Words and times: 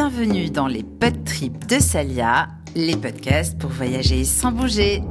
Bienvenue 0.00 0.48
dans 0.48 0.68
les 0.68 0.84
pod 0.84 1.24
trips 1.24 1.66
de 1.66 1.80
Salia, 1.80 2.46
les 2.76 2.96
podcasts 2.96 3.58
pour 3.58 3.70
voyager 3.70 4.22
sans 4.22 4.52
bouger. 4.52 5.02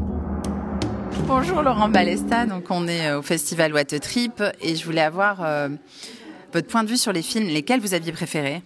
Bonjour 1.27 1.61
Laurent 1.61 1.89
Balesta, 1.89 2.45
donc 2.45 2.71
on 2.71 2.87
est 2.87 3.09
euh, 3.09 3.19
au 3.19 3.21
festival 3.21 3.73
What 3.73 3.83
Trip 3.83 4.41
et 4.61 4.77
je 4.77 4.85
voulais 4.85 5.01
avoir 5.01 5.43
euh, 5.43 5.67
votre 6.53 6.67
point 6.67 6.85
de 6.85 6.89
vue 6.89 6.95
sur 6.95 7.11
les 7.11 7.21
films, 7.21 7.47
lesquels 7.47 7.81
vous 7.81 7.93
aviez 7.95 8.13
préférés? 8.13 8.63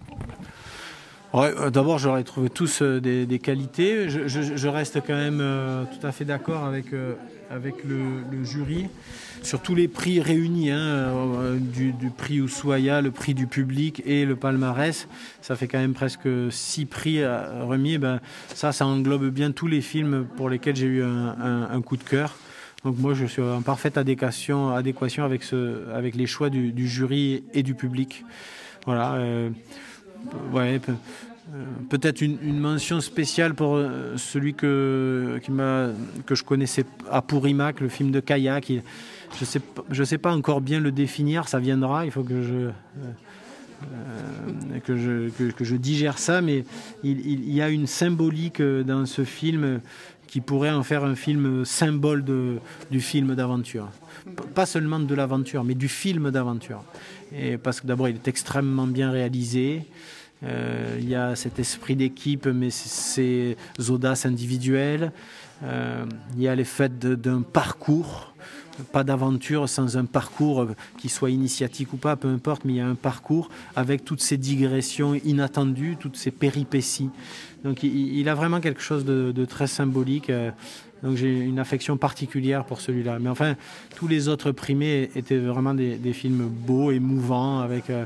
Euh, 1.34 1.70
D'abord, 1.70 1.98
j'aurais 1.98 2.22
trouvé 2.22 2.50
tous 2.50 2.82
des, 2.82 3.40
qualités. 3.42 4.08
Je, 4.08 4.68
reste 4.68 5.00
quand 5.04 5.16
même 5.16 5.42
tout 5.90 6.06
à 6.06 6.12
fait 6.12 6.24
d'accord 6.24 6.62
avec, 6.64 6.86
avec 7.52 7.84
le, 7.84 8.44
jury 8.44 8.86
sur 9.42 9.60
tous 9.60 9.74
les 9.74 9.88
prix 9.88 10.20
réunis, 10.20 10.70
hein, 10.70 10.78
euh, 10.78 11.58
du, 11.58 11.92
prix 12.10 12.38
Ushuaïa, 12.38 13.00
le 13.00 13.10
prix 13.10 13.34
du 13.34 13.46
public 13.46 14.02
et 14.06 14.24
le 14.24 14.36
palmarès. 14.36 15.06
Ça 15.42 15.56
fait 15.56 15.68
quand 15.68 15.78
même 15.78 15.94
presque 15.94 16.28
six 16.50 16.86
prix 16.86 17.24
remis. 17.24 17.98
Ben, 17.98 18.20
ça, 18.54 18.72
ça 18.72 18.86
englobe 18.86 19.28
bien 19.28 19.52
tous 19.52 19.66
les 19.66 19.80
films 19.80 20.26
pour 20.36 20.48
lesquels 20.48 20.76
j'ai 20.76 20.86
eu 20.86 21.02
un, 21.02 21.82
coup 21.82 21.96
de 21.96 22.04
cœur. 22.04 22.36
Donc 22.84 22.98
moi, 22.98 23.14
je 23.14 23.26
suis 23.26 23.42
en 23.42 23.62
parfaite 23.62 23.96
adéquation, 23.96 24.70
avec, 24.70 24.96
ce, 25.44 25.88
avec 25.92 26.16
les 26.16 26.26
choix 26.26 26.50
du, 26.50 26.88
jury 26.88 27.44
et 27.54 27.62
du 27.62 27.74
public. 27.74 28.24
Voilà. 28.86 29.14
Euh, 29.14 29.50
euh, 30.54 30.78
peut-être 31.90 32.20
une, 32.22 32.58
mention 32.58 33.00
spéciale 33.00 33.54
pour 33.54 33.78
celui 34.16 34.54
que, 34.54 35.40
que 36.26 36.34
je 36.34 36.44
connaissais 36.44 36.84
à 37.10 37.22
Pourrimac, 37.22 37.80
le 37.80 37.88
film 37.88 38.10
de 38.10 38.20
Kayak. 38.20 38.72
Je 39.40 39.58
je 39.90 40.04
sais 40.04 40.18
pas 40.18 40.34
encore 40.34 40.60
bien 40.60 40.80
le 40.80 40.92
définir, 40.92 41.48
ça 41.48 41.58
viendra, 41.58 42.04
il 42.04 42.10
faut 42.10 42.22
que 42.22 42.42
je, 42.42 42.54
euh, 42.54 42.72
euh, 44.90 45.28
que 45.56 45.64
je, 45.64 45.76
digère 45.76 46.18
ça, 46.18 46.40
mais 46.40 46.64
il, 47.02 47.52
y 47.52 47.62
a 47.62 47.68
une 47.68 47.86
symbolique 47.86 48.60
euh, 48.60 48.82
dans 48.82 49.06
ce 49.06 49.24
film 49.24 49.80
qui 50.26 50.40
pourrait 50.40 50.70
en 50.70 50.82
faire 50.82 51.04
un 51.04 51.14
film 51.14 51.64
symbole 51.64 52.24
du 52.90 53.00
film 53.00 53.34
d'aventure. 53.34 53.90
Pas 54.54 54.64
seulement 54.64 54.98
de 55.00 55.14
l'aventure, 55.14 55.62
mais 55.62 55.74
du 55.74 55.88
film 55.88 56.30
d'aventure. 56.30 56.82
Et 57.36 57.58
parce 57.58 57.82
que 57.82 57.86
d'abord, 57.86 58.08
il 58.08 58.14
est 58.14 58.28
extrêmement 58.28 58.86
bien 58.86 59.10
réalisé. 59.10 59.82
Il 60.42 61.08
y 61.08 61.14
a 61.14 61.36
cet 61.36 61.58
esprit 61.58 61.96
d'équipe, 61.96 62.46
mais 62.46 62.70
ces 62.70 63.56
audaces 63.88 64.26
individuelles. 64.26 65.12
il 65.62 66.42
y 66.42 66.48
a 66.48 66.54
les 66.54 66.64
faits 66.64 66.98
d'un 66.98 67.42
parcours 67.42 68.32
pas 68.92 69.04
d'aventure 69.04 69.68
sans 69.68 69.96
un 69.96 70.04
parcours 70.04 70.68
qui 70.98 71.08
soit 71.08 71.30
initiatique 71.30 71.92
ou 71.92 71.96
pas, 71.96 72.16
peu 72.16 72.28
importe, 72.28 72.64
mais 72.64 72.74
il 72.74 72.76
y 72.76 72.80
a 72.80 72.86
un 72.86 72.94
parcours 72.94 73.50
avec 73.76 74.04
toutes 74.04 74.20
ces 74.20 74.36
digressions 74.36 75.14
inattendues, 75.14 75.96
toutes 75.98 76.16
ces 76.16 76.30
péripéties. 76.30 77.10
Donc 77.64 77.82
il, 77.82 78.28
a 78.28 78.34
vraiment 78.34 78.60
quelque 78.60 78.80
chose 78.80 79.04
de, 79.04 79.44
très 79.44 79.66
symbolique. 79.66 80.30
Euh, 80.30 80.50
donc 81.02 81.16
j'ai 81.16 81.40
une 81.40 81.58
affection 81.58 81.96
particulière 81.96 82.64
pour 82.64 82.80
celui-là. 82.80 83.18
Mais 83.20 83.28
enfin, 83.28 83.56
tous 83.96 84.08
les 84.08 84.28
autres 84.28 84.52
primés 84.52 85.10
étaient 85.14 85.38
vraiment 85.38 85.74
des, 85.74 86.12
films 86.12 86.48
beaux, 86.48 86.90
émouvants, 86.90 87.60
avec, 87.60 87.90
euh, 87.90 88.04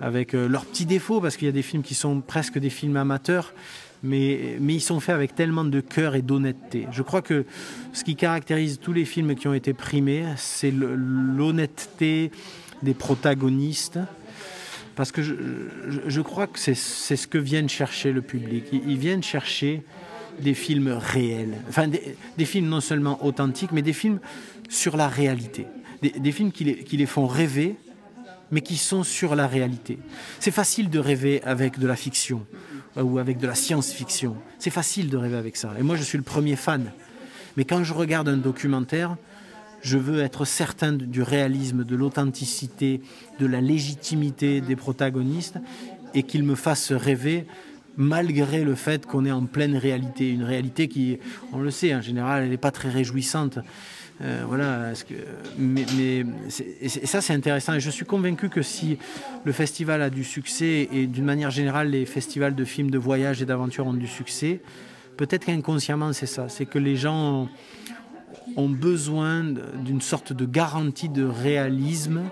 avec 0.00 0.34
euh, 0.34 0.48
leurs 0.48 0.66
petits 0.66 0.86
défauts, 0.86 1.20
parce 1.20 1.36
qu'il 1.36 1.46
y 1.46 1.48
a 1.48 1.52
des 1.52 1.62
films 1.62 1.82
qui 1.82 1.94
sont 1.94 2.20
presque 2.20 2.58
des 2.58 2.70
films 2.70 2.96
amateurs 2.96 3.52
mais, 4.02 4.56
ils 4.60 4.80
sont 4.80 5.00
faits 5.00 5.14
avec 5.14 5.34
tellement 5.34 5.64
de 5.64 5.80
cœur 5.80 6.14
et 6.14 6.22
d'honnêteté. 6.22 6.86
Je 6.92 7.02
crois 7.02 7.22
que 7.22 7.44
ce 7.92 8.04
qui 8.04 8.16
caractérise 8.16 8.78
tous 8.80 8.92
les 8.92 9.04
films 9.04 9.34
qui 9.34 9.48
ont 9.48 9.54
été 9.54 9.72
primés, 9.72 10.24
c'est 10.36 10.70
l'honnêteté 10.70 12.30
des 12.82 12.94
protagonistes. 12.94 13.98
Parce 14.94 15.12
que 15.12 15.22
je, 15.22 16.20
crois 16.22 16.46
que 16.46 16.58
c'est 16.58 16.74
ce 16.74 17.26
que 17.26 17.36
viennent 17.36 17.68
chercher 17.68 18.12
le 18.12 18.22
public. 18.22 18.64
Ils, 18.72 18.96
viennent 18.96 19.22
chercher 19.22 19.82
des 20.40 20.54
films 20.54 20.88
réels. 20.88 21.58
Enfin, 21.68 21.88
des, 21.88 22.44
films 22.46 22.68
non 22.68 22.80
seulement 22.80 23.22
authentiques, 23.24 23.72
mais 23.72 23.82
des 23.82 23.92
films 23.92 24.20
sur 24.70 24.96
la 24.96 25.08
réalité. 25.08 25.66
Des, 26.00 26.32
films 26.32 26.50
qui 26.50 26.64
les 26.64 27.06
font 27.06 27.26
rêver, 27.26 27.76
mais 28.50 28.60
qui 28.60 28.76
sont 28.76 29.02
sur 29.02 29.34
la 29.34 29.46
réalité. 29.46 29.98
C'est 30.40 30.50
facile 30.50 30.90
de 30.90 30.98
rêver 30.98 31.42
avec 31.42 31.78
de 31.78 31.86
la 31.86 31.96
fiction 31.96 32.46
ou 32.96 33.18
avec 33.18 33.38
de 33.38 33.46
la 33.46 33.54
science-fiction. 33.54 34.36
C'est 34.58 34.70
facile 34.70 35.10
de 35.10 35.16
rêver 35.16 35.36
avec 35.36 35.56
ça. 35.56 35.72
Et 35.78 35.82
moi, 35.82 35.96
je 35.96 36.02
suis 36.02 36.18
le 36.18 36.24
premier 36.24 36.56
fan. 36.56 36.92
Mais 37.56 37.64
quand 37.64 37.84
je 37.84 37.92
regarde 37.92 38.28
un 38.28 38.36
documentaire, 38.36 39.16
je 39.82 39.98
veux 39.98 40.20
être 40.20 40.44
certain 40.44 40.92
du 40.92 41.22
réalisme, 41.22 41.84
de 41.84 41.96
l'authenticité, 41.96 43.00
de 43.38 43.46
la 43.46 43.60
légitimité 43.60 44.60
des 44.60 44.76
protagonistes 44.76 45.58
et 46.14 46.22
qu'ils 46.22 46.42
me 46.42 46.54
fassent 46.54 46.92
rêver 46.92 47.46
malgré 47.96 48.62
le 48.64 48.74
fait 48.74 49.06
qu'on 49.06 49.24
est 49.24 49.32
en 49.32 49.46
pleine 49.46 49.76
réalité. 49.76 50.30
Une 50.30 50.44
réalité 50.44 50.88
qui, 50.88 51.18
on 51.52 51.60
le 51.60 51.70
sait, 51.70 51.94
en 51.94 52.00
général, 52.00 52.48
n'est 52.48 52.56
pas 52.56 52.70
très 52.70 52.90
réjouissante. 52.90 53.58
Euh, 54.22 54.44
voilà, 54.48 54.92
que, 55.08 55.14
mais, 55.58 55.84
et 56.80 56.88
ça 56.88 57.20
c'est 57.20 57.34
intéressant. 57.34 57.74
Et 57.74 57.80
je 57.80 57.90
suis 57.90 58.06
convaincu 58.06 58.48
que 58.48 58.62
si 58.62 58.98
le 59.44 59.52
festival 59.52 60.00
a 60.00 60.08
du 60.08 60.24
succès 60.24 60.88
et 60.90 61.06
d'une 61.06 61.24
manière 61.24 61.50
générale 61.50 61.90
les 61.90 62.06
festivals 62.06 62.54
de 62.54 62.64
films 62.64 62.90
de 62.90 62.98
voyage 62.98 63.42
et 63.42 63.44
d'aventure 63.44 63.86
ont 63.86 63.92
du 63.92 64.06
succès, 64.06 64.60
peut-être 65.18 65.44
qu'inconsciemment 65.44 66.14
c'est 66.14 66.26
ça, 66.26 66.48
c'est 66.48 66.64
que 66.64 66.78
les 66.78 66.96
gens 66.96 67.48
ont 68.56 68.68
besoin 68.70 69.44
d'une 69.84 70.00
sorte 70.00 70.32
de 70.32 70.46
garantie 70.46 71.10
de 71.10 71.24
réalisme 71.24 72.22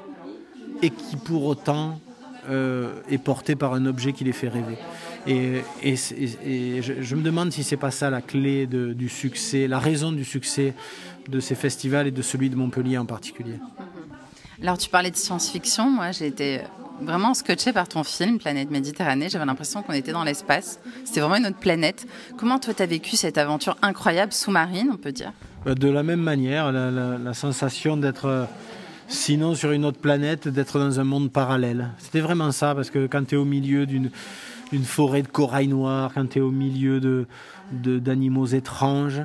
et 0.81 0.89
qui 0.89 1.17
pour 1.17 1.45
autant 1.45 2.01
euh, 2.49 2.95
est 3.11 3.19
porté 3.19 3.57
par 3.57 3.75
un 3.75 3.85
objet 3.85 4.13
qui 4.13 4.25
les 4.25 4.33
fait 4.33 4.49
rêver. 4.49 4.79
Et, 5.27 5.63
je, 5.83 7.15
me 7.15 7.23
demande 7.23 7.53
si 7.53 7.65
c'est 7.65 7.77
pas 7.77 7.91
ça 7.91 8.11
la 8.11 8.21
clé 8.21 8.67
du 8.67 9.09
succès, 9.09 9.67
la 9.67 9.79
raison 9.79 10.13
du 10.13 10.25
succès 10.25 10.75
de 11.29 11.41
ces 11.41 11.55
festivals 11.55 12.07
et 12.07 12.11
de 12.11 12.23
celui 12.23 12.51
de 12.51 12.57
Montpellier 12.57 12.99
en 12.99 13.07
particulier. 13.07 13.59
Alors 14.63 14.79
tu 14.79 14.89
parlais 14.89 15.11
de 15.11 15.17
science-fiction, 15.17 15.91
moi 15.91 16.13
j'ai 16.13 16.27
été 16.27 16.61
vraiment 17.01 17.35
scotché 17.35 17.73
par 17.73 17.89
ton 17.89 18.05
film 18.05 18.39
Planète 18.39 18.71
Méditerranée, 18.71 19.29
j'avais 19.29 19.45
l'impression 19.45 19.83
qu'on 19.83 19.93
était 19.93 20.13
dans 20.13 20.25
l'espace, 20.25 20.79
c'était 21.05 21.21
vraiment 21.21 21.37
une 21.37 21.47
autre 21.47 21.59
planète. 21.59 22.07
Comment 22.37 22.59
toi 22.59 22.73
tu 22.75 22.83
as 22.83 22.87
vécu 22.87 23.17
cette 23.17 23.39
aventure 23.39 23.77
incroyable 23.83 24.33
sous-marine, 24.33 24.91
on 24.93 24.97
peut 24.97 25.13
dire? 25.13 25.33
Bah, 25.65 25.75
De 25.75 25.89
la 25.89 26.03
même 26.03 26.21
manière, 26.21 26.71
la, 26.71 27.35
sensation 27.35 27.97
d'être 27.97 28.27
euh, 28.27 28.45
sinon 29.09 29.55
sur 29.55 29.73
une 29.73 29.85
autre 29.85 29.99
planète, 29.99 30.47
d'être 30.49 30.79
dans 30.79 31.01
un 31.01 31.05
monde 31.05 31.31
parallèle. 31.33 31.91
C'était 31.99 32.21
vraiment 32.21 32.53
ça, 32.53 32.75
parce 32.75 32.91
que 32.91 33.07
quand 33.07 33.27
tu 33.27 33.35
es 33.35 33.39
au 33.39 33.45
milieu 33.45 33.87
d'une 33.87 34.11
forêt 34.85 35.23
de 35.23 35.29
corail 35.29 35.69
noir, 35.69 36.13
quand 36.15 36.27
tu 36.29 36.39
es 36.39 36.43
au 36.43 36.51
milieu 36.51 37.27
d'animaux 37.73 38.47
de, 38.47 38.55
étranges, 38.55 39.23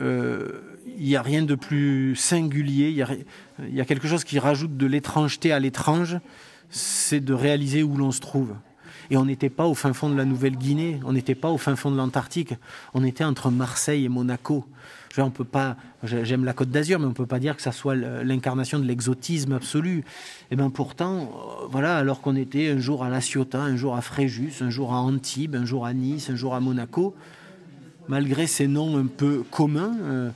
euh, 0.00 0.60
il 0.98 1.04
n'y 1.04 1.16
a 1.16 1.22
rien 1.22 1.42
de 1.42 1.54
plus 1.54 2.16
singulier, 2.16 2.88
il 2.88 3.74
y, 3.74 3.80
a, 3.80 3.84
quelque 3.84 4.08
chose 4.08 4.24
qui 4.24 4.38
rajoute 4.38 4.76
de 4.76 4.86
l'étrangeté 4.86 5.52
à 5.52 5.60
l'étrange, 5.60 6.18
c'est 6.70 7.20
de 7.20 7.32
réaliser 7.34 7.82
où 7.82 7.96
l'on 7.96 8.10
se 8.10 8.20
trouve. 8.20 8.54
Et 9.10 9.16
on 9.16 9.24
n'était 9.24 9.50
pas 9.50 9.66
au 9.66 9.74
fin 9.74 9.92
fond 9.92 10.10
de 10.10 10.16
la 10.16 10.24
Nouvelle-Guinée, 10.24 11.00
on 11.04 11.12
n'était 11.12 11.34
pas 11.34 11.48
au 11.48 11.58
fin 11.58 11.76
fond 11.76 11.90
de 11.90 11.96
l'Antarctique, 11.96 12.54
on 12.94 13.04
était 13.04 13.24
entre 13.24 13.50
Marseille 13.50 14.04
et 14.04 14.08
Monaco. 14.08 14.64
On 15.24 15.30
peut 15.30 15.44
pas, 15.44 15.76
j'aime 16.02 16.44
la 16.44 16.52
Côte 16.52 16.70
d'Azur, 16.70 16.98
mais 16.98 17.06
on 17.06 17.12
peut 17.12 17.26
pas 17.26 17.38
dire 17.38 17.56
que 17.56 17.62
ça 17.62 17.72
soit 17.72 17.94
l'incarnation 17.94 18.78
de 18.78 18.84
l'exotisme 18.84 19.52
absolu. 19.52 20.04
Et 20.50 20.56
bien 20.56 20.70
pourtant, 20.70 21.16
euh, 21.16 21.66
voilà, 21.70 21.96
alors 21.96 22.20
qu'on 22.20 22.36
était 22.36 22.70
un 22.70 22.78
jour 22.78 23.04
à 23.04 23.08
La 23.08 23.20
Ciotat, 23.20 23.60
un 23.60 23.76
jour 23.76 23.96
à 23.96 24.00
Fréjus, 24.00 24.54
un 24.60 24.70
jour 24.70 24.92
à 24.92 24.98
Antibes, 24.98 25.54
un 25.54 25.64
jour 25.64 25.86
à 25.86 25.94
Nice, 25.94 26.30
un 26.30 26.36
jour 26.36 26.54
à 26.54 26.60
Monaco, 26.60 27.14
malgré 28.08 28.46
ces 28.46 28.68
noms 28.68 28.98
un 28.98 29.06
peu 29.06 29.44
communs, 29.50 29.96
euh, 30.02 30.30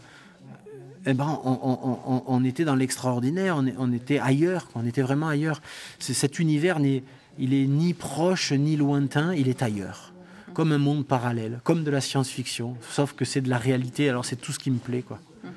eh 1.04 1.14
ben, 1.14 1.40
on, 1.44 2.44
était 2.44 2.64
dans 2.64 2.76
l'extraordinaire, 2.76 3.60
on, 3.76 3.92
était 3.92 4.20
ailleurs, 4.20 4.68
on 4.76 4.86
était 4.86 5.02
vraiment 5.02 5.26
ailleurs. 5.26 5.60
Cet 5.98 6.38
univers, 6.38 6.78
il 6.78 7.54
est 7.54 7.66
ni 7.66 7.92
proche 7.92 8.52
ni 8.52 8.76
lointain, 8.76 9.34
il 9.34 9.48
est 9.48 9.62
ailleurs, 9.62 10.11
comme 10.54 10.72
un 10.72 10.78
monde 10.78 11.06
parallèle, 11.06 11.60
comme 11.64 11.84
de 11.84 11.90
la 11.90 12.00
science-fiction, 12.00 12.76
sauf 12.90 13.12
que 13.12 13.24
c'est 13.24 13.40
de 13.40 13.50
la 13.50 13.58
réalité. 13.58 14.08
Alors 14.08 14.24
c'est 14.24 14.36
tout 14.36 14.52
ce 14.52 14.58
qui 14.58 14.70
me 14.70 14.78
plaît, 14.78 15.02
quoi. 15.02 15.18
Mm-hmm. 15.44 15.48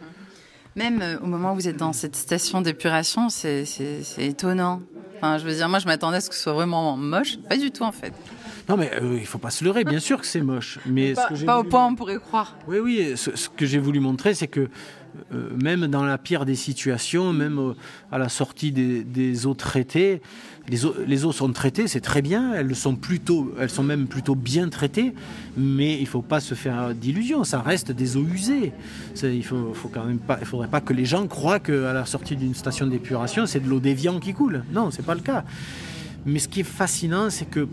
Même 0.76 1.02
euh, 1.02 1.20
au 1.20 1.26
moment 1.26 1.54
où 1.54 1.56
vous 1.56 1.68
êtes 1.68 1.78
dans 1.78 1.94
cette 1.94 2.16
station 2.16 2.62
d'épuration, 2.62 3.30
c'est 3.30 3.66
étonnant. 4.18 4.82
Enfin, 5.18 5.38
je 5.38 5.46
veux 5.46 5.54
dire, 5.54 5.70
moi, 5.70 5.80
je 5.80 5.86
m'attendais 5.86 6.18
à 6.18 6.22
ce 6.22 6.30
que 6.30 6.36
ce 6.36 6.42
soit 6.42 6.54
vraiment 6.54 6.98
moche. 6.98 7.38
Pas 7.38 7.58
du 7.58 7.72
tout, 7.72 7.84
en 7.84 7.94
fait. 7.94 8.14
Non, 8.68 8.76
mais 8.78 8.92
il 8.94 9.04
euh, 9.04 9.18
il 9.18 9.26
faut 9.26 9.38
pas 9.38 9.52
se 9.52 9.64
leurrer. 9.64 9.84
Bien 9.84 10.00
sûr 10.00 10.20
que 10.20 10.28
c'est 10.28 10.42
moche, 10.42 10.80
mais 10.86 11.14
pas, 11.14 11.30
pas 11.46 11.60
au 11.60 11.64
point 11.64 11.86
on 11.86 11.96
pourrait 11.96 12.18
croire. 12.18 12.58
Oui, 12.68 12.80
oui. 12.80 13.14
ce 13.16 13.48
que 13.50 13.66
j'ai 13.66 13.78
voulu 13.78 14.00
montrer, 14.00 14.34
c'est 14.34 14.48
que 14.48 14.70
même 15.32 15.88
dans 15.88 16.04
la 16.04 16.18
pire 16.18 16.46
des 16.46 16.56
situations, 16.56 17.34
même 17.34 17.60
euh, 17.60 17.74
à 18.12 18.18
la 18.18 18.30
sortie 18.30 18.72
des, 18.72 19.46
eaux 19.46 19.54
traitées, 19.54 20.22
les 20.68 20.86
eaux, 20.86 20.96
les 21.06 21.26
eaux 21.26 21.32
sont 21.32 21.52
traitées, 21.52 21.88
c'est 21.88 22.02
très 22.02 22.22
bien, 22.22 22.54
elles 22.54 22.76
sont, 22.76 22.96
plutôt, 22.96 23.54
elles 23.60 23.70
sont 23.70 23.84
même 23.84 24.08
plutôt 24.08 24.36
bien 24.36 24.70
traitées, 24.70 25.14
mais 25.58 25.96
il 25.96 26.02
ne 26.02 26.08
faut 26.08 26.22
pas 26.22 26.40
se 26.40 26.56
faire 26.56 26.94
d'illusions, 26.94 27.44
ça 27.44 27.62
reste 27.62 27.92
des 27.92 28.18
eaux 28.18 28.26
usées. 28.26 28.72
Il 29.24 29.46
faut, 29.46 29.74
faut 29.74 29.90
quand 29.90 30.06
même 30.06 30.20
pas, 30.20 30.38
il 30.40 30.46
faudrait 30.46 30.68
pas 30.68 30.82
que 30.82 30.94
les 30.94 31.06
gens 31.06 31.28
croient 31.28 31.60
qu'à 31.60 31.94
la 31.94 32.06
sortie 32.06 32.36
d'une 32.36 32.56
station 32.56 32.88
d'épuration, 32.88 33.46
c'est 33.46 33.60
de 33.60 33.70
l'eau 33.70 33.80
déviant 33.80 34.20
qui 34.20 34.34
coule. 34.34 34.64
Non, 34.72 34.92
c'est 34.92 35.06
pas 35.06 35.16
le 35.16 35.22
cas. 35.22 35.44
Mais 36.26 36.40
ce 36.40 36.48
qui 36.48 36.62
est 36.62 36.64
fascinant, 36.64 37.30
c'est 37.30 37.46
que 37.46 37.68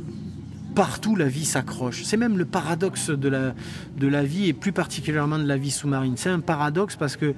partout 0.75 1.17
la 1.17 1.29
vie 1.29 1.45
s'accroche. 1.45 2.03
C'est 2.05 2.17
même 2.17 2.39
le 2.39 2.45
paradoxe 2.45 3.11
de 3.11 3.29
la, 3.29 3.55
de 3.97 4.07
la 4.07 4.25
vie 4.25 4.49
et 4.49 4.53
plus 4.53 4.73
particulièrement 4.73 5.39
de 5.39 5.47
la 5.47 5.57
vie 5.57 5.71
sous-marine. 5.71 6.17
C'est 6.17 6.31
un 6.31 6.41
paradoxe 6.41 6.97
parce 6.97 7.17
que 7.17 7.35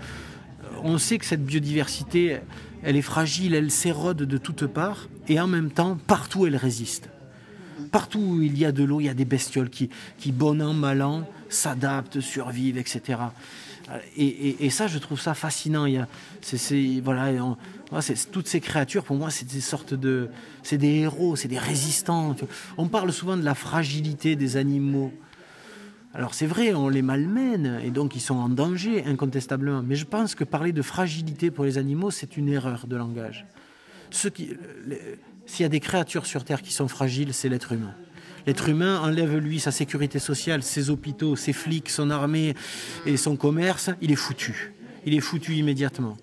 on 0.83 0.99
sait 0.99 1.19
que 1.19 1.25
cette 1.25 1.45
biodiversité, 1.45 2.39
elle 2.83 2.97
est 2.97 3.03
fragile, 3.03 3.55
elle 3.55 3.71
s'érode 3.71 4.19
de 4.19 4.39
toutes 4.39 4.67
parts 4.67 5.09
et 5.29 5.41
en 5.41 5.47
même 5.47 5.71
temps, 5.71 5.99
partout 6.07 6.47
elle 6.47 6.57
résiste. 6.57 7.09
Partout 7.91 8.19
où 8.19 8.43
il 8.43 8.59
y 8.59 8.65
a 8.65 8.73
de 8.73 8.85
l'eau, 8.85 9.01
il 9.01 9.05
y 9.05 9.09
a 9.09 9.15
des 9.15 9.25
bestioles 9.25 9.71
qui, 9.71 9.89
qui 10.19 10.33
bon 10.33 10.61
an, 10.61 10.75
mal 10.75 11.01
an, 11.03 11.29
s'adaptent, 11.49 12.21
survivent, 12.21 12.79
etc. 12.79 13.19
Et, 14.17 14.71
ça, 14.71 14.87
je 14.87 14.99
trouve 14.99 15.21
ça 15.21 15.35
fascinant. 15.35 15.87
Il 15.87 15.95
y 15.95 15.99
a, 15.99 16.09
voilà, 17.03 17.33
toutes 18.33 18.49
ces 18.49 18.61
créatures, 18.61 19.05
pour 19.05 19.17
moi, 19.17 19.31
c'est 19.31 19.47
des 19.47 19.61
sortes 19.61 19.95
de, 19.95 20.31
c'est 20.63 20.79
des 20.79 21.01
héros, 21.01 21.37
c'est 21.37 21.49
des 21.49 21.59
résistants. 21.59 22.35
On 22.79 22.89
parle 22.89 23.13
souvent 23.13 23.37
de 23.37 23.45
la 23.45 23.55
fragilité 23.55 24.37
des 24.37 24.57
animaux. 24.57 25.13
Alors 26.15 26.33
c'est 26.33 26.47
vrai, 26.47 26.73
on 26.75 26.89
les 26.89 27.03
malmène 27.03 27.81
et 27.83 27.91
donc 27.91 28.15
ils 28.15 28.21
sont 28.21 28.37
en 28.37 28.49
danger 28.49 29.05
incontestablement. 29.05 29.83
Mais 29.83 29.97
je 29.97 30.05
pense 30.05 30.37
que 30.37 30.45
parler 30.45 30.73
de 30.73 30.81
fragilité 30.81 31.51
pour 31.51 31.65
les 31.65 31.77
animaux, 31.77 32.13
c'est 32.13 32.37
une 32.37 32.49
erreur 32.49 32.87
de 32.87 32.95
langage. 32.95 33.47
S'il 34.13 34.57
y 35.59 35.65
a 35.65 35.69
des 35.69 35.81
créatures 35.81 36.25
sur 36.25 36.45
Terre 36.45 36.63
qui 36.63 36.73
sont 36.73 36.87
fragiles, 36.87 37.35
c'est 37.35 37.49
l'être 37.49 37.73
humain. 37.73 37.95
L'être 38.46 38.69
humain 38.69 39.00
enlève 39.00 39.37
lui 39.38 39.58
sa 39.58 39.70
sécurité 39.70 40.19
sociale, 40.19 40.62
ses 40.62 40.91
hôpitaux, 40.91 41.37
ses 41.37 41.52
flics, 41.52 41.91
son 41.91 42.11
armée 42.11 42.55
et 43.06 43.17
son 43.17 43.37
commerce, 43.37 43.91
il 44.02 44.12
est 44.12 44.17
foutu. 44.17 44.75
Il 45.06 45.14
est 45.14 45.20
foutu 45.20 45.55
immédiatement. 45.55 46.17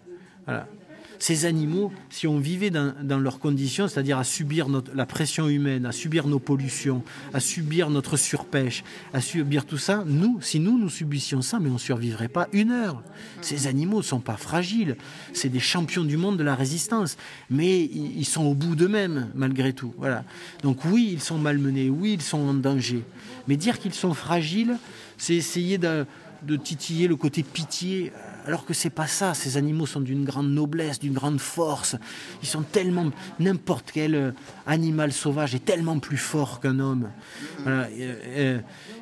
Ces 1.21 1.45
animaux, 1.45 1.91
si 2.09 2.25
on 2.25 2.39
vivait 2.39 2.71
dans, 2.71 3.19
leurs 3.19 3.37
conditions, 3.37 3.87
c'est-à-dire 3.87 4.17
à 4.17 4.23
subir 4.23 4.67
la 4.95 5.05
pression 5.05 5.47
humaine, 5.47 5.85
à 5.85 5.91
subir 5.91 6.25
nos 6.25 6.39
pollutions, 6.39 7.03
à 7.31 7.39
subir 7.39 7.91
notre 7.91 8.17
surpêche, 8.17 8.83
à 9.13 9.21
subir 9.21 9.65
tout 9.65 9.77
ça, 9.77 10.03
nous, 10.07 10.41
si 10.41 10.59
nous, 10.59 10.79
nous 10.79 10.89
subissions 10.89 11.43
ça, 11.43 11.59
mais 11.59 11.69
on 11.69 11.73
ne 11.73 11.77
survivrait 11.77 12.27
pas 12.27 12.47
une 12.53 12.71
heure. 12.71 13.03
Ces 13.41 13.67
animaux 13.67 13.97
ne 13.97 14.03
sont 14.03 14.19
pas 14.19 14.35
fragiles, 14.35 14.97
c'est 15.31 15.49
des 15.49 15.59
champions 15.59 16.05
du 16.05 16.17
monde 16.17 16.37
de 16.37 16.43
la 16.43 16.55
résistance, 16.55 17.17
mais 17.51 17.83
ils 17.83 18.25
sont 18.25 18.45
au 18.45 18.55
bout 18.55 18.75
d'eux-mêmes, 18.75 19.29
malgré 19.35 19.73
tout. 19.73 19.93
Voilà. 19.99 20.23
Donc 20.63 20.85
oui, 20.85 21.11
ils 21.13 21.21
sont 21.21 21.37
malmenés, 21.37 21.91
oui, 21.91 22.13
ils 22.13 22.23
sont 22.23 22.39
en 22.39 22.55
danger. 22.55 23.03
Mais 23.47 23.57
dire 23.57 23.77
qu'ils 23.77 23.93
sont 23.93 24.15
fragiles, 24.15 24.75
c'est 25.19 25.35
essayer 25.35 25.77
de, 25.77 26.07
de 26.41 26.55
titiller 26.55 27.07
le 27.07 27.15
côté 27.15 27.43
pitié 27.43 28.11
alors 28.45 28.65
que 28.65 28.73
c'est 28.73 28.89
pas 28.89 29.07
ça. 29.07 29.33
Ces 29.33 29.57
animaux 29.57 29.85
sont 29.85 30.01
d'une 30.01 30.25
grande 30.25 30.49
noblesse, 30.49 30.99
d'une 30.99 31.13
grande 31.13 31.39
force. 31.39 31.95
Ils 32.41 32.47
sont 32.47 32.61
tellement 32.61 33.11
n'importe 33.39 33.91
quel 33.91 34.15
euh, 34.15 34.31
animal 34.65 35.11
sauvage 35.11 35.55
est 35.55 35.65
tellement 35.65 35.99
plus 35.99 36.17
fort 36.17 36.59
qu'un 36.59 36.79
homme. 36.79 37.09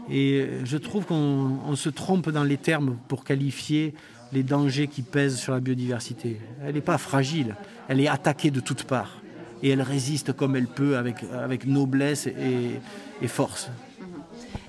Et, 0.09 0.47
je 0.65 0.77
trouve 0.77 1.05
qu'on 1.05 1.75
se 1.75 1.89
trompe 1.89 2.29
dans 2.29 2.43
les 2.43 2.57
termes 2.57 2.97
pour 3.07 3.23
qualifier 3.23 3.93
les 4.31 4.43
dangers 4.43 4.87
qui 4.87 5.01
pèsent 5.01 5.37
sur 5.37 5.53
la 5.53 5.59
biodiversité. 5.59 6.39
Elle 6.63 6.75
n'est 6.75 6.81
pas 6.81 6.97
fragile, 6.97 7.55
elle 7.87 7.99
est 7.99 8.07
attaquée 8.07 8.51
de 8.51 8.59
toutes 8.59 8.83
parts. 8.83 9.21
Et 9.61 9.69
elle 9.69 9.81
résiste 9.81 10.33
comme 10.33 10.55
elle 10.55 10.67
peut 10.67 10.97
avec 10.97 11.65
noblesse 11.65 12.27
et 12.27 13.27
force. 13.27 13.69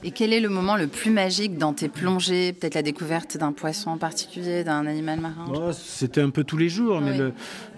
Et 0.03 0.13
quel 0.13 0.33
est 0.33 0.41
le 0.41 0.49
moment 0.49 0.77
le 0.77 0.87
plus 0.87 1.11
magique 1.11 1.59
dans 1.59 1.73
tes 1.73 1.89
plongées 1.89 2.53
Peut-être 2.53 2.75
la 2.75 2.83
découverte 2.83 3.37
d'un 3.37 3.53
poisson 3.53 3.91
en 3.91 3.99
particulier, 3.99 4.65
d'un 4.65 4.87
animal 4.87 5.21
marin 5.21 5.45
oh, 5.55 5.73
C'était 5.73 6.23
un 6.23 6.31
peu 6.31 6.43
tous 6.43 6.57
les 6.57 6.69
jours, 6.69 7.01
mais 7.01 7.19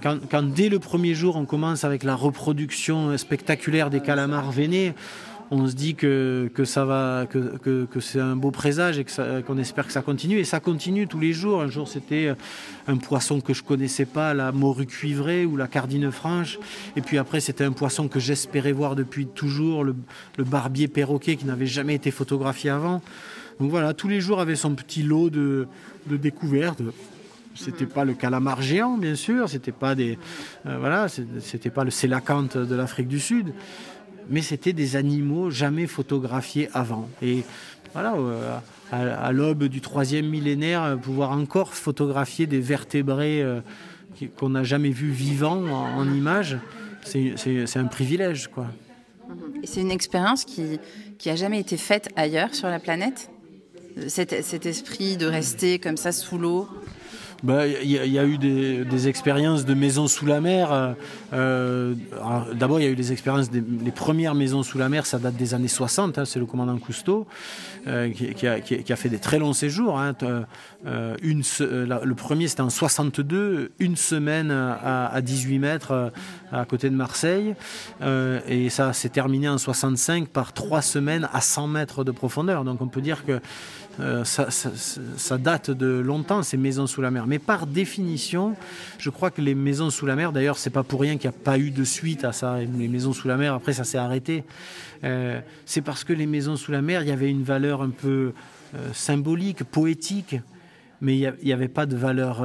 quand, 0.02 0.18
quand, 0.30 0.42
dès 0.42 0.68
le 0.68 0.78
premier 0.78 1.14
jour 1.14 1.36
on 1.36 1.44
commence 1.44 1.84
avec 1.84 2.04
la 2.04 2.14
reproduction 2.14 3.16
spectaculaire 3.18 3.90
des 3.90 4.00
calamars 4.00 4.52
veinés, 4.52 4.94
on 5.50 5.66
se 5.66 5.74
dit 5.74 5.94
que, 5.94 6.50
que 6.54 6.64
ça 6.64 6.84
va, 6.84 7.26
que, 7.28 7.86
que, 7.86 8.00
c'est 8.00 8.20
un 8.20 8.36
beau 8.36 8.50
présage 8.50 8.98
et 8.98 9.04
qu'on 9.46 9.58
espère 9.58 9.86
que 9.86 9.92
ça 9.92 10.02
continue. 10.02 10.38
Et 10.38 10.44
ça 10.44 10.60
continue 10.60 11.06
tous 11.06 11.20
les 11.20 11.32
jours. 11.32 11.60
Un 11.60 11.68
jour, 11.68 11.88
c'était 11.88 12.28
euh, 12.28 12.34
un 12.86 12.96
poisson 12.96 13.40
que 13.40 13.52
je 13.52 13.62
connaissais 13.62 14.06
pas, 14.06 14.32
la 14.32 14.52
morue 14.52 14.86
cuivrée 14.86 15.44
ou 15.44 15.56
la 15.56 15.66
cardine 15.66 16.10
franche. 16.10 16.58
Et 16.96 17.02
puis 17.02 17.18
après, 17.18 17.40
c'était 17.40 17.64
un 17.64 17.72
poisson 17.72 18.08
que 18.08 18.18
j'espérais 18.20 18.72
voir 18.72 18.96
depuis 18.96 19.26
toujours, 19.26 19.84
le, 19.84 19.94
barbier 20.38 20.88
perroquet 20.88 21.36
qui 21.36 21.44
n'avait 21.44 21.66
jamais 21.66 21.94
été 21.94 22.10
photographié 22.10 22.70
avant. 22.70 23.02
Donc 23.60 23.70
voilà, 23.70 23.92
tous 23.92 24.08
les 24.08 24.20
jours 24.20 24.40
avaient 24.40 24.56
son 24.56 24.74
petit 24.74 25.02
lot 25.02 25.28
de, 25.28 25.66
de 26.06 26.16
découvertes. 26.16 26.80
C'était 27.54 27.84
pas 27.84 28.06
le 28.06 28.14
calamar 28.14 28.62
géant, 28.62 28.96
bien 28.96 29.14
sûr. 29.14 29.48
C'était 29.48 29.72
pas 29.72 29.94
des, 29.94 30.18
euh, 30.66 30.78
voilà, 30.78 31.08
c'était 31.08 31.70
pas 31.70 31.84
le 31.84 31.90
sélacanthe 31.90 32.56
de 32.56 32.74
l'Afrique 32.74 33.08
du 33.08 33.20
Sud 33.20 33.52
mais 34.28 34.42
c'était 34.42 34.72
des 34.72 34.96
animaux 34.96 35.50
jamais 35.50 35.86
photographiés 35.86 36.68
avant. 36.72 37.08
Et 37.22 37.44
voilà, 37.92 38.14
euh, 38.14 38.58
à, 38.90 39.32
l'aube 39.32 39.64
du 39.64 39.80
troisième 39.80 40.26
millénaire, 40.26 40.82
euh, 40.82 40.96
pouvoir 40.96 41.32
encore 41.32 41.74
photographier 41.74 42.46
des 42.46 42.60
vertébrés 42.60 43.42
euh, 43.42 43.60
qu'on 44.38 44.50
n'a 44.50 44.64
jamais 44.64 44.90
vus 44.90 45.10
vivants 45.10 45.62
en, 45.64 46.06
images, 46.12 46.58
c'est 47.04 47.76
un 47.76 47.86
privilège. 47.86 48.48
Quoi. 48.48 48.66
C'est 49.64 49.80
une 49.80 49.90
expérience 49.90 50.44
qui, 50.44 50.78
qui 51.18 51.30
a 51.30 51.36
jamais 51.36 51.60
été 51.60 51.76
faite 51.76 52.08
ailleurs 52.16 52.54
sur 52.54 52.68
la 52.68 52.78
planète? 52.78 53.30
Cet 54.08 54.64
esprit 54.64 55.18
de 55.18 55.26
rester 55.26 55.78
comme 55.78 55.98
ça 55.98 56.12
sous 56.12 56.38
l'eau? 56.38 56.66
Bah, 57.42 57.66
il 57.66 57.90
y, 57.90 58.18
a 58.18 58.24
eu 58.24 58.38
des, 58.38 59.08
expériences 59.08 59.64
de 59.64 59.74
maisons 59.74 60.06
sous 60.06 60.26
la 60.26 60.40
mer. 60.40 60.72
Euh, 60.72 60.92
euh, 61.32 61.94
d'abord, 62.54 62.78
il 62.78 62.84
y 62.84 62.86
a 62.86 62.90
eu 62.90 62.94
des 62.94 63.10
expériences, 63.10 63.50
des, 63.50 63.60
les 63.60 63.90
premières 63.90 64.36
maisons 64.36 64.62
sous 64.62 64.78
la 64.78 64.88
mer, 64.88 65.06
ça 65.06 65.18
date 65.18 65.34
des 65.34 65.52
années 65.52 65.66
60, 65.66 66.18
hein, 66.18 66.24
c'est 66.24 66.38
le 66.38 66.46
commandant 66.46 66.78
Cousteau 66.78 67.26
euh, 67.88 68.10
qui, 68.10 68.46
a, 68.46 68.96
fait 68.96 69.08
des 69.08 69.18
très 69.18 69.40
longs 69.40 69.54
séjours. 69.54 69.98
Hein, 69.98 70.14
le 70.84 72.12
premier, 72.12 72.46
c'était 72.46 72.60
en 72.60 72.70
62, 72.70 73.72
une 73.80 73.96
semaine 73.96 74.52
à, 74.52 75.06
à 75.08 75.20
18 75.20 75.58
mètres 75.58 76.12
à 76.52 76.64
côté 76.64 76.90
de 76.90 76.94
Marseille. 76.94 77.54
et 78.48 78.70
ça 78.70 78.92
s'est 78.92 79.08
terminé 79.08 79.48
en 79.48 79.58
65 79.58 80.28
par 80.28 80.52
trois 80.52 80.82
semaines 80.82 81.28
à 81.32 81.40
100 81.40 81.66
mètres 81.66 82.04
de 82.04 82.12
profondeur. 82.12 82.62
Donc 82.62 82.80
on 82.80 82.88
peut 82.88 83.00
dire 83.00 83.24
que 83.24 83.40
ça, 84.24 85.38
date 85.38 85.70
de 85.70 85.98
longtemps, 85.98 86.42
ces 86.42 86.56
maisons 86.56 86.86
sous 86.86 87.02
la 87.02 87.10
mer. 87.10 87.26
Mais 87.32 87.38
par 87.38 87.66
définition, 87.66 88.56
je 88.98 89.08
crois 89.08 89.30
que 89.30 89.40
les 89.40 89.54
maisons 89.54 89.88
sous 89.88 90.04
la 90.04 90.16
mer, 90.16 90.32
d'ailleurs, 90.32 90.58
c'est 90.58 90.68
pas 90.68 90.82
pour 90.82 91.00
rien 91.00 91.16
qu'il 91.16 91.30
n'y 91.30 91.34
a 91.34 91.38
pas 91.38 91.58
eu 91.58 91.70
de 91.70 91.82
suite 91.82 92.24
à 92.24 92.32
ça. 92.32 92.58
Les 92.58 92.88
maisons 92.88 93.14
sous 93.14 93.26
la 93.26 93.38
mer, 93.38 93.54
après, 93.54 93.72
ça 93.72 93.84
s'est 93.84 93.96
arrêté. 93.96 94.44
Euh, 95.02 95.40
c'est 95.64 95.80
parce 95.80 96.04
que 96.04 96.12
les 96.12 96.26
maisons 96.26 96.56
sous 96.56 96.72
la 96.72 96.82
mer, 96.82 97.00
il 97.00 97.08
y 97.08 97.10
avait 97.10 97.30
une 97.30 97.42
valeur 97.42 97.80
un 97.80 97.88
peu 97.88 98.34
euh, 98.74 98.92
symbolique, 98.92 99.64
poétique, 99.64 100.36
mais 101.00 101.16
il 101.16 101.32
n'y 101.42 101.54
avait 101.54 101.68
pas 101.68 101.86
de 101.86 101.96
valeur 101.96 102.44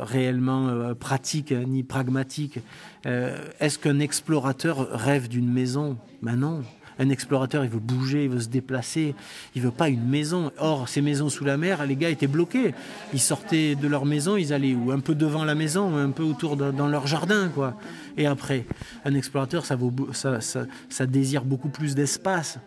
réellement 0.00 0.94
pratique 0.94 1.52
ni 1.52 1.82
pragmatique. 1.82 2.58
Est-ce 3.04 3.78
qu'un 3.78 4.00
explorateur 4.00 4.88
rêve 4.92 5.28
d'une 5.28 5.52
maison? 5.52 5.98
Ben 6.22 6.36
non. 6.36 6.62
Un 6.98 7.08
explorateur, 7.08 7.64
il 7.64 7.70
veut 7.70 7.78
bouger, 7.78 8.24
il 8.24 8.30
veut 8.30 8.40
se 8.40 8.48
déplacer, 8.48 9.14
il 9.54 9.62
veut 9.62 9.70
pas 9.70 9.88
une 9.88 10.06
maison. 10.06 10.52
Or, 10.58 10.88
ces 10.88 11.00
maisons 11.00 11.28
sous 11.28 11.44
la 11.44 11.56
mer, 11.56 11.84
les 11.86 11.96
gars 11.96 12.10
étaient 12.10 12.26
bloqués. 12.26 12.74
Ils 13.12 13.20
sortaient 13.20 13.74
de 13.74 13.88
leur 13.88 14.04
maison, 14.04 14.36
ils 14.36 14.52
allaient 14.52 14.74
ou 14.74 14.92
un 14.92 15.00
peu 15.00 15.14
devant 15.14 15.44
la 15.44 15.54
maison, 15.54 15.96
un 15.96 16.10
peu 16.10 16.22
autour 16.22 16.56
dans 16.56 16.88
leur 16.88 17.06
jardin, 17.06 17.48
quoi. 17.48 17.76
Et 18.16 18.26
après, 18.26 18.66
un 19.04 19.14
explorateur, 19.14 19.64
ça, 19.64 19.76
vaut, 19.76 19.92
ça, 20.12 20.40
ça, 20.40 21.06
désire 21.06 21.44
beaucoup 21.44 21.68
plus 21.68 21.94
d'espace. 21.94 22.58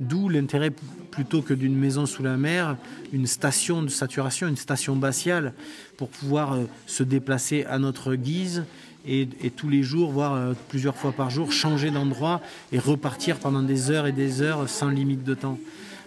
D'où 0.00 0.28
l'intérêt, 0.28 0.72
plutôt 1.10 1.42
que 1.42 1.54
d'une 1.54 1.76
maison 1.76 2.06
sous 2.06 2.22
la 2.22 2.36
mer, 2.36 2.76
une 3.12 3.26
station 3.26 3.82
de 3.82 3.88
saturation, 3.88 4.48
une 4.48 4.56
station 4.56 4.96
batiale, 4.96 5.52
pour 5.96 6.08
pouvoir 6.08 6.54
euh, 6.54 6.64
se 6.86 7.02
déplacer 7.02 7.64
à 7.64 7.78
notre 7.78 8.14
guise 8.14 8.64
et, 9.06 9.50
tous 9.50 9.68
les 9.68 9.82
jours, 9.82 10.10
voire 10.10 10.34
euh, 10.34 10.52
plusieurs 10.68 10.96
fois 10.96 11.12
par 11.12 11.30
jour, 11.30 11.52
changer 11.52 11.90
d'endroit 11.90 12.40
et 12.72 12.78
repartir 12.78 13.36
pendant 13.36 13.62
des 13.62 13.90
heures 13.90 14.06
et 14.06 14.12
des 14.12 14.42
heures 14.42 14.68
sans 14.68 14.88
limite 14.88 15.24
de 15.24 15.34
temps. 15.34 15.58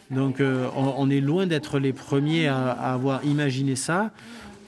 Donc 0.10 0.39
euh, 0.39 0.68
on, 0.75 1.10
est 1.10 1.20
loin 1.20 1.48
d'être 1.48 1.80
les 1.80 1.94
premiers 1.94 2.48
à, 2.48 2.72
avoir 2.72 3.24
imaginé 3.25 3.75
ça. 3.75 4.12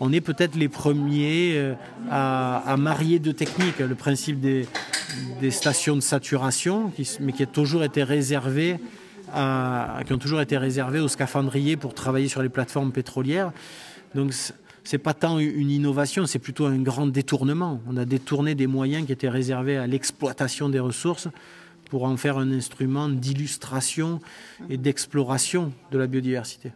On 0.02 0.14
est 0.14 0.22
peut-être 0.22 0.56
les 0.56 0.68
premiers 0.68 1.54
euh, 1.56 1.74
à, 2.12 2.76
marier 2.78 3.20
deux 3.20 3.34
techniques, 3.34 3.80
le 3.80 3.96
principe 3.96 4.40
des, 4.40 4.68
stations 5.50 5.96
de 5.96 6.02
saturation, 6.02 6.92
mais 7.20 7.32
qui 7.32 7.44
a 7.44 7.48
toujours 7.48 7.84
été 7.84 8.04
réservé 8.04 8.78
qui 10.06 10.14
ont 10.14 10.18
toujours 10.18 10.42
été 10.42 10.58
réservées 10.58 11.00
aux 11.00 11.08
scaphandriers 11.08 11.78
pour 11.78 11.94
travailler 11.94 12.28
sur 12.28 12.42
les 12.42 12.50
plateformes 12.50 12.92
pétrolières. 12.92 13.52
Donc 14.16 14.34
c'est 14.84 14.98
pas 14.98 15.14
tant 15.14 15.40
une 15.40 15.70
innovation, 15.70 16.26
c'est 16.26 16.40
plutôt 16.40 16.66
un 16.66 16.78
grand 16.78 17.08
détournement. 17.08 17.82
On 17.88 17.98
a 17.98 18.06
détourné 18.06 18.56
des 18.56 18.68
moyens 18.68 19.06
qui 19.06 19.12
étaient 19.12 19.30
réservés 19.30 19.78
à 19.78 19.88
l'exploitation 19.88 20.70
des 20.70 20.80
ressources 20.80 21.28
pour 21.90 22.04
en 22.04 22.18
faire 22.18 22.38
un 22.38 22.52
instrument 22.52 23.10
d'illustration 23.10 24.20
et 24.70 24.78
d'exploration 24.78 25.74
de 25.92 25.98
la 25.98 26.08
biodiversité. 26.08 26.72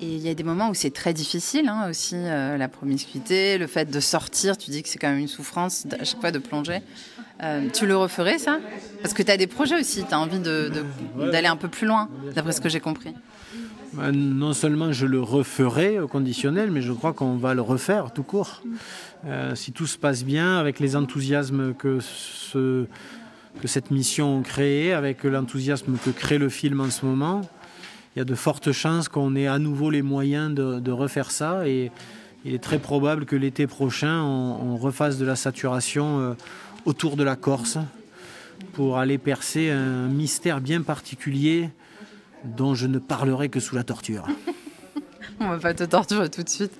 Et 0.00 0.16
il 0.16 0.22
y 0.22 0.28
a 0.28 0.34
des 0.34 0.42
moments 0.42 0.70
où 0.70 0.74
c'est 0.74 0.92
très 0.92 1.12
difficile 1.12 1.68
hein, 1.68 1.88
aussi, 1.88 2.16
euh, 2.16 2.56
la 2.56 2.68
promiscuité, 2.68 3.58
le 3.58 3.68
fait 3.68 3.88
de 3.88 4.00
sortir, 4.00 4.58
tu 4.58 4.72
dis 4.72 4.82
que 4.82 4.88
c'est 4.88 4.98
quand 4.98 5.10
même 5.10 5.20
une 5.20 5.28
souffrance 5.28 5.86
à 5.98 6.04
chaque 6.04 6.20
fois 6.20 6.32
de 6.32 6.40
plonger. 6.40 6.80
Euh, 7.42 7.68
tu 7.72 7.86
le 7.86 7.96
referais, 7.96 8.38
ça? 8.38 8.58
Parce 9.02 9.14
que 9.14 9.22
tu 9.22 9.30
as 9.30 9.36
des 9.36 9.46
projets 9.46 9.78
aussi, 9.78 10.04
tu 10.04 10.12
as 10.12 10.18
envie 10.18 10.40
d'aller 10.40 11.46
un 11.46 11.56
peu 11.56 11.68
plus 11.68 11.86
loin, 11.86 12.08
d'après 12.34 12.52
ce 12.52 12.60
que 12.60 12.68
j'ai 12.68 12.80
compris. 12.80 13.14
Bah, 13.96 14.10
non 14.10 14.54
seulement 14.54 14.92
je 14.92 15.06
le 15.06 15.20
referai 15.20 16.00
au 16.00 16.08
conditionnel, 16.08 16.72
mais 16.72 16.82
je 16.82 16.92
crois 16.92 17.12
qu'on 17.12 17.36
va 17.36 17.54
le 17.54 17.60
refaire 17.60 18.12
tout 18.12 18.24
court. 18.24 18.60
Euh, 19.24 19.54
si 19.54 19.70
tout 19.70 19.86
se 19.86 19.98
passe 19.98 20.24
bien, 20.24 20.58
avec 20.58 20.80
les 20.80 20.96
enthousiasmes 20.96 21.74
que, 21.74 22.00
ce, 22.00 22.86
que 23.60 23.68
cette 23.68 23.92
mission 23.92 24.42
crée, 24.42 24.92
avec 24.92 25.22
l'enthousiasme 25.22 25.96
que 26.04 26.10
crée 26.10 26.38
le 26.38 26.48
film 26.48 26.80
en 26.80 26.90
ce 26.90 27.06
moment, 27.06 27.42
il 28.14 28.18
y 28.18 28.22
a 28.22 28.24
de 28.24 28.34
fortes 28.34 28.72
chances 28.72 29.08
qu'on 29.08 29.36
ait 29.36 29.46
à 29.46 29.60
nouveau 29.60 29.90
les 29.90 30.02
moyens 30.02 30.52
de, 30.52 30.90
refaire 30.90 31.30
ça. 31.30 31.68
Et 31.68 31.92
il 32.44 32.52
est 32.52 32.62
très 32.62 32.80
probable 32.80 33.26
que 33.26 33.36
l'été 33.36 33.68
prochain, 33.68 34.22
on, 34.22 34.76
refasse 34.76 35.18
de 35.18 35.24
la 35.24 35.36
saturation 35.36 36.18
euh, 36.18 36.34
autour 36.84 37.16
de 37.16 37.22
la 37.22 37.36
Corse 37.36 37.78
pour 38.72 38.98
aller 38.98 39.18
percer 39.18 39.70
un 39.70 40.08
mystère 40.08 40.60
bien 40.60 40.82
particulier 40.82 41.70
dont 42.44 42.74
je 42.74 42.86
ne 42.86 42.98
parlerai 42.98 43.48
que 43.48 43.60
sous 43.60 43.74
la 43.74 43.84
torture. 43.84 44.26
on 45.40 45.48
va 45.48 45.58
pas 45.58 45.74
te 45.74 45.84
torturer 45.84 46.28
tout 46.30 46.42
de 46.42 46.48
suite. 46.48 46.72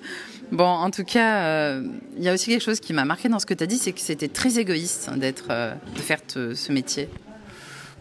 Bon, 0.51 0.65
en 0.65 0.91
tout 0.91 1.03
cas, 1.03 1.43
euh, 1.43 1.83
il 2.17 2.23
y 2.23 2.29
a 2.29 2.33
aussi 2.33 2.51
quelque 2.51 2.63
chose 2.63 2.79
qui 2.79 2.93
m'a 2.93 3.05
marqué 3.05 3.29
dans 3.29 3.39
ce 3.39 3.45
que 3.45 3.53
tu 3.53 3.63
as 3.63 3.67
dit, 3.67 3.77
c'est 3.77 3.93
que 3.93 3.99
c'était 3.99 4.27
très 4.27 4.59
égoïste 4.59 5.09
d'être, 5.17 5.47
euh, 5.49 5.73
de 5.95 5.99
faire 5.99 6.19
ce 6.27 6.71
métier. 6.71 7.09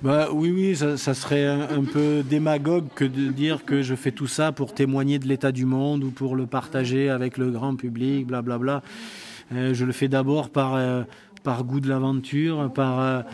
Bah, 0.02 0.28
oui, 0.33 0.50
oui, 0.50 0.76
ça, 0.76 1.14
serait 1.14 1.47
un, 1.47 1.85
peu 1.85 2.23
démagogue 2.23 2.88
que 2.94 3.04
de 3.04 3.30
dire 3.30 3.64
que 3.64 3.80
je 3.80 3.94
fais 3.94 4.11
tout 4.11 4.26
ça 4.26 4.52
pour 4.52 4.75
témoigner 4.75 5.18
de 5.18 5.26
l'état 5.26 5.52
du 5.52 5.64
monde 5.64 6.04
ou 6.04 6.11
pour 6.11 6.37
le 6.37 6.47
partager 6.47 7.09
avec 7.09 7.38
le 7.38 7.50
grand 7.50 7.75
public, 7.75 8.26
blablabla. 8.26 8.80
Bla, 8.80 8.83
bla. 9.50 9.59
Euh, 9.59 9.75
je 9.75 9.85
le 9.87 9.92
fais 9.92 10.09
d'abord 10.09 10.50
par, 10.50 10.78
par 11.42 11.64
goût 11.64 11.80
de 11.80 11.88
l'aventure, 11.88 12.71
par, 12.73 13.25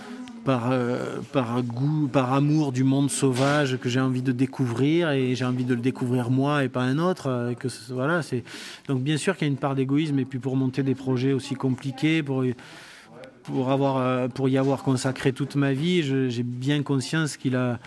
euh, 0.49 1.19
par, 1.33 1.53
par 1.53 1.63
goût, 1.63 2.09
par 2.09 2.33
amour 2.33 2.73
du 2.73 2.85
monde 2.85 3.11
sauvage 3.11 3.79
que 3.79 3.89
j'ai 3.89 4.01
envie 4.01 4.23
de 4.23 4.33
découvrir 4.33 5.11
et 5.11 5.35
j'ai 5.35 5.45
envie 5.45 5.65
de 5.65 5.75
le 5.75 5.81
découvrir 5.81 6.31
moi 6.31 6.65
et 6.65 6.69
pas 6.69 6.83
un 6.83 6.99
autre. 6.99 7.55
que 7.59 7.69
voilà, 7.91 8.23
c'est 8.23 8.45
donc 8.89 9.03
bien 9.03 9.17
sûr 9.17 9.37
qu'il 9.37 9.47
y 9.47 9.51
a 9.51 9.53
une 9.53 9.59
part 9.59 9.75
d'égoïsme 9.75 10.19
et 10.19 10.25
puis 10.25 10.39
pour 10.39 10.57
monter 10.57 10.83
des 10.83 10.95
projets 10.95 11.33
aussi 11.33 11.55
compliqués, 11.55 12.23
pour 12.23 12.45
pour, 13.43 13.71
avoir, 13.71 13.99
euh, 13.99 14.29
pour 14.29 14.49
y 14.49 14.59
avoir 14.59 14.83
consacré 14.83 15.33
toute 15.33 15.57
ma 15.57 15.73
vie, 15.73 16.03
j'ai 16.31 16.43
bien 16.43 16.83
conscience 16.83 17.37
qu'il 17.37 17.57
a, 17.57 17.79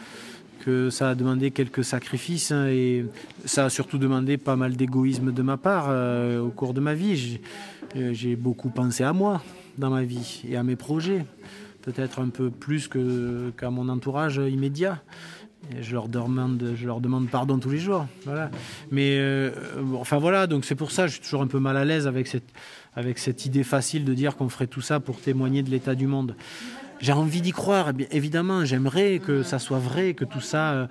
que 0.65 0.89
ça 0.89 1.12
a 1.12 1.15
demandé 1.15 1.51
quelques 1.51 1.83
sacrifices 1.83 2.51
hein, 2.51 2.67
et 2.67 3.05
ça 3.45 3.65
a 3.65 3.69
surtout 3.69 3.98
demandé 3.98 4.38
pas 4.38 4.55
mal 4.55 4.75
d'égoïsme 4.75 5.31
de 5.31 5.41
ma 5.41 5.57
part 5.57 5.88
euh, 5.89 6.39
au 6.39 6.50
cours 6.50 6.74
de 6.74 6.81
ma 6.81 6.93
vie. 6.93 7.39
J'ai 7.95 8.36
beaucoup 8.36 8.69
pensé 8.69 9.03
à 9.03 9.13
moi 9.13 9.43
dans 9.77 9.91
ma 9.91 10.03
vie 10.03 10.41
et 10.50 10.55
à 10.57 10.63
mes 10.63 10.75
projets, 10.75 11.25
peut-être 11.83 12.19
un 12.19 12.29
peu 12.29 12.49
plus 12.49 12.89
qu'à 13.57 13.69
mon 13.69 13.89
entourage 13.89 14.37
immédiat. 14.37 15.01
je 15.79 15.93
leur 15.93 16.07
demande, 16.07 16.73
je 16.75 16.87
leur 16.87 17.01
demande 17.01 17.29
pardon 17.29 17.59
tous 17.59 17.69
les 17.69 17.79
jours. 17.79 18.07
Mais 18.89 19.17
euh, 19.19 19.51
enfin 19.99 20.17
voilà, 20.17 20.47
donc 20.47 20.65
c'est 20.65 20.75
pour 20.75 20.91
ça 20.91 21.03
que 21.03 21.09
je 21.09 21.13
suis 21.15 21.23
toujours 21.23 21.41
un 21.41 21.47
peu 21.47 21.59
mal 21.59 21.77
à 21.77 21.85
l'aise 21.85 22.07
avec 22.07 23.19
cette 23.19 23.45
idée 23.45 23.63
facile 23.63 24.05
de 24.05 24.13
dire 24.13 24.35
qu'on 24.35 24.49
ferait 24.49 24.67
tout 24.67 24.81
ça 24.81 24.99
pour 24.99 25.19
témoigner 25.19 25.61
de 25.61 25.69
l'état 25.69 25.93
du 25.93 26.07
monde. 26.07 26.35
J'ai 27.00 27.12
envie 27.12 27.41
d'y 27.41 27.51
croire, 27.51 27.91
évidemment, 28.12 28.63
j'aimerais 28.63 29.19
que 29.19 29.43
ça 29.43 29.59
soit 29.59 29.79
vrai, 29.79 30.13
que 30.13 30.23
tout 30.23 30.39
ça 30.39 30.71
euh, 30.71 30.88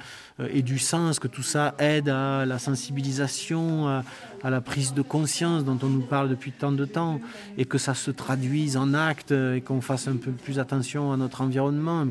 ait 0.52 0.62
du 0.62 0.78
sens, 0.78 1.18
que 1.18 1.28
tout 1.28 1.42
ça 1.42 1.74
aide 1.78 2.08
à 2.08 2.44
la 2.44 2.58
sensibilisation, 2.58 3.88
à, 3.88 4.50
la 4.50 4.60
prise 4.60 4.92
de 4.92 5.00
conscience 5.00 5.64
dont 5.64 5.78
on 5.82 5.88
nous 5.88 6.02
parle 6.02 6.28
depuis 6.28 6.52
tant 6.52 6.72
de 6.72 6.84
temps, 6.84 7.20
et 7.56 7.64
que 7.64 7.78
ça 7.78 7.94
se 7.94 8.10
traduise 8.10 8.76
en 8.76 8.92
actes, 8.92 9.32
et 9.32 9.62
qu'on 9.62 9.80
fasse 9.80 10.06
un 10.06 10.16
peu 10.16 10.32
plus 10.32 10.58
attention 10.58 11.12
à 11.12 11.16
notre 11.16 11.40
environnement. 11.40 12.06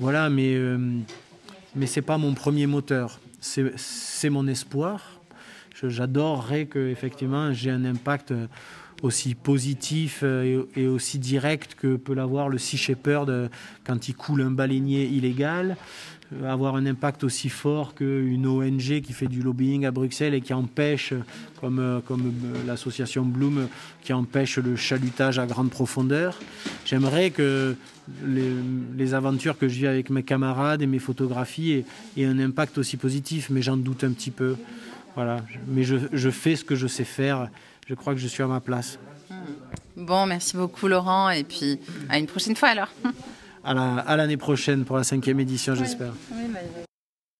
Voilà, 0.00 0.28
mais, 0.28 0.54
euh, 0.54 0.78
mais 1.74 1.86
ce 1.86 2.00
n'est 2.00 2.06
pas 2.06 2.18
mon 2.18 2.34
premier 2.34 2.66
moteur, 2.66 3.20
c'est 3.40 4.30
mon 4.30 4.46
espoir. 4.48 5.20
J'adorerais 5.82 6.66
que 6.66 6.90
effectivement 6.90 7.54
j'ai 7.54 7.70
un 7.70 7.86
impact 7.86 8.34
aussi 9.02 9.34
positif 9.34 10.20
euh, 10.22 10.64
et, 10.76 10.86
aussi 10.86 11.18
direct 11.18 11.74
que 11.74 11.96
peut 11.96 12.14
l'avoir 12.14 12.48
le 12.48 12.58
Sea 12.58 12.76
Shepherd 12.76 13.50
quand 13.84 14.08
il 14.08 14.14
coule 14.14 14.42
un 14.42 14.50
baleinier 14.50 15.04
illégal 15.06 15.76
euh, 16.32 16.50
avoir 16.50 16.76
un 16.76 16.86
impact 16.86 17.24
aussi 17.24 17.48
fort 17.48 17.94
qu'une 17.94 18.46
ONG 18.46 19.00
qui 19.00 19.12
fait 19.12 19.26
du 19.26 19.42
lobbying 19.42 19.84
à 19.84 19.90
Bruxelles 19.90 20.34
et 20.34 20.40
qui 20.40 20.52
empêche, 20.52 21.12
comme, 21.60 21.78
euh, 21.78 22.00
comme 22.00 22.32
l'association 22.66 23.24
Bloom, 23.24 23.68
qui 24.02 24.12
empêche 24.12 24.58
le 24.58 24.76
chalutage 24.76 25.38
à 25.38 25.46
grande 25.46 25.70
profondeur. 25.70 26.38
J'aimerais 26.84 27.30
que 27.30 27.74
les, 28.24 29.14
aventures 29.14 29.58
que 29.58 29.68
je 29.68 29.74
vis 29.74 29.86
avec 29.86 30.10
mes 30.10 30.22
camarades 30.22 30.82
et 30.82 30.86
mes 30.86 30.98
photographies 30.98 31.84
aient, 32.16 32.24
un 32.24 32.38
impact 32.38 32.78
aussi 32.78 32.96
positif, 32.96 33.48
mais 33.50 33.62
j'en 33.62 33.76
doute 33.76 34.04
un 34.04 34.12
petit 34.12 34.30
peu. 34.30 34.56
Voilà. 35.16 35.44
Mais 35.66 35.82
je 35.82 36.30
fais 36.30 36.54
ce 36.54 36.64
que 36.64 36.76
je 36.76 36.86
sais 36.86 37.04
faire 37.04 37.48
je 37.86 37.94
crois 37.94 38.14
que 38.14 38.20
je 38.20 38.28
suis 38.28 38.42
à 38.42 38.46
ma 38.46 38.60
place. 38.60 38.98
Bon, 39.96 40.26
merci 40.26 40.56
beaucoup 40.56 40.88
Laurent, 40.88 41.30
et 41.30 41.44
puis 41.44 41.78
à 42.08 42.18
une 42.18 42.26
prochaine 42.26 42.56
fois 42.56 42.70
alors. 42.70 42.88
À 43.62 44.16
l'année 44.16 44.36
prochaine 44.36 44.84
pour 44.84 44.96
la 44.96 45.04
cinquième 45.04 45.40
édition, 45.40 45.74
j'espère. 45.74 46.12
Oui, 46.32 46.44
bah, 46.52 46.60